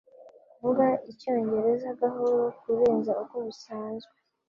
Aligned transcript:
kuvuga 0.51 0.85
icyongereza 1.11 1.87
gahoro 2.01 2.41
kurenza 2.59 3.11
uko 3.23 3.35
bisanzwe 3.45 4.13